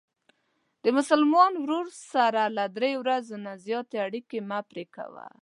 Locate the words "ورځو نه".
3.01-3.53